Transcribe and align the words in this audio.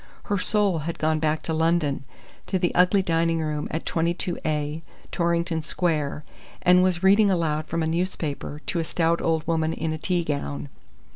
Her 0.23 0.39
soul 0.39 0.79
had 0.79 0.97
gone 0.97 1.19
back 1.19 1.43
to 1.43 1.53
London, 1.53 2.05
to 2.47 2.57
the 2.57 2.73
ugly 2.73 3.03
dining 3.03 3.39
room 3.39 3.67
at 3.69 3.85
22 3.85 4.39
A, 4.43 4.81
Torrington 5.11 5.61
Square, 5.61 6.23
and 6.63 6.81
was 6.81 7.03
reading 7.03 7.29
aloud 7.29 7.67
from 7.67 7.83
a 7.83 7.85
newspaper 7.85 8.61
to 8.65 8.79
a 8.79 8.83
stout 8.83 9.21
old 9.21 9.45
woman 9.45 9.73
in 9.73 9.93
a 9.93 9.99
tea 9.99 10.23
gown. 10.23 10.69